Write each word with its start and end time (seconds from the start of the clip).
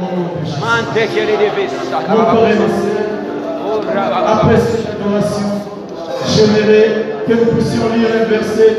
Mon 0.00 0.06
Père 0.94 1.08
et 1.10 1.26
ma 2.54 2.68
soeur, 2.68 3.02
après 4.26 4.58
cette 4.60 4.86
adoration, 4.90 5.48
j'aimerais 6.28 6.86
que 7.26 7.32
nous 7.32 7.50
puissions 7.52 7.88
lire 7.96 8.10
un 8.20 8.26
verset 8.28 8.72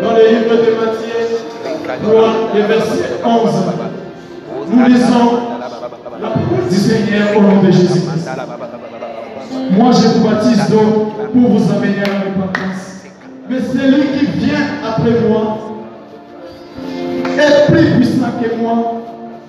dans 0.00 0.12
le 0.12 0.22
livre 0.28 0.54
de 0.54 0.70
Matthieu, 0.78 1.18
le 2.54 2.62
verset 2.62 3.04
11. 3.24 3.50
Nous 4.70 4.84
lisons 4.86 5.28
la 5.60 5.68
parole 6.28 6.68
du 6.70 6.76
Seigneur 6.76 7.36
au 7.36 7.40
nom 7.40 7.62
de 7.62 7.70
Jésus. 7.72 8.02
Moi 9.72 9.90
je 9.92 10.06
vous 10.08 10.28
baptise 10.28 10.68
d'eau 10.70 11.12
pour 11.32 11.50
vous 11.50 11.72
amener 11.72 12.02
à 12.04 12.06
la 12.06 12.18
repentance. 12.20 12.84
Mais 13.50 13.58
celui 13.60 14.02
qui 14.18 14.24
vient 14.38 14.66
après 14.86 15.14
moi 15.28 15.58
est 17.38 17.72
plus 17.72 17.86
puissant 17.96 18.32
que 18.40 18.48
moi. 18.56 18.76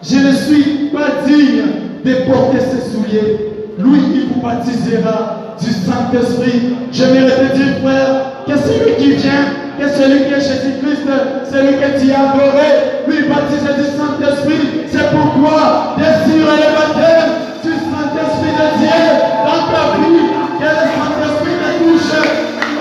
Je 0.01 0.15
le 0.15 0.33
suis 0.33 0.78
pas 0.91 1.25
digne 1.25 1.63
de 2.03 2.13
porter 2.29 2.59
ses 2.59 2.91
souliers. 2.91 3.49
Lui, 3.77 3.99
il 4.13 4.33
vous 4.33 4.41
baptisera 4.41 5.55
du 5.61 5.71
Saint-Esprit. 5.71 6.75
J'aimerais 6.91 7.49
te 7.49 7.55
dire, 7.55 7.79
frère, 7.83 8.43
que 8.45 8.55
celui 8.57 8.95
qui 8.97 9.11
vient, 9.13 9.45
que 9.79 9.87
celui 9.89 10.25
qui 10.25 10.33
est 10.33 10.41
Jésus-Christ, 10.41 11.07
celui 11.51 11.73
que 11.79 11.99
tu 11.99 12.11
as 12.11 12.31
adoré, 12.31 12.69
lui 13.07 13.27
baptise 13.29 13.63
du 13.63 13.87
Saint-Esprit. 13.95 14.65
C'est 14.91 15.09
pourquoi 15.11 15.95
désirer 15.97 16.57
le 16.57 16.69
baptême 16.75 17.31
du 17.63 17.71
Saint-Esprit 17.71 18.53
de 18.59 18.67
Dieu 18.79 19.01
dans 19.45 19.63
ta 19.71 19.83
vie, 19.95 20.27
que 20.59 20.63
le 20.63 20.85
Saint-Esprit 20.97 21.57
te 21.61 21.69
touche. 21.83 22.13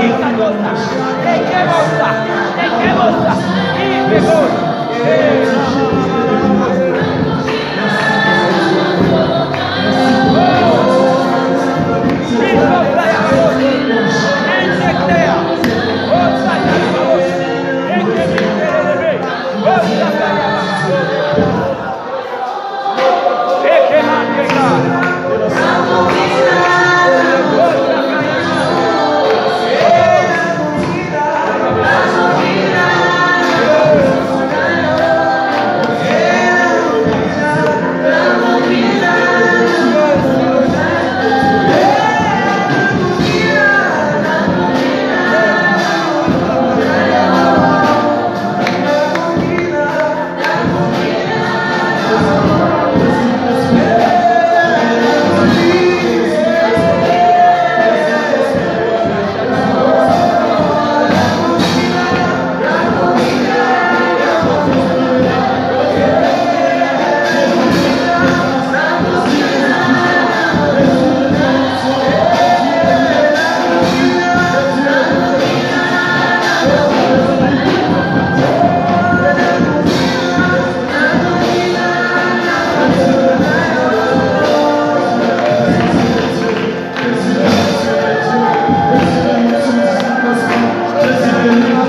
Ejebosa, 0.00 0.72
Ejebosa, 1.34 2.08
Ejebosa, 2.64 3.32
Ejebosa. 3.76 4.60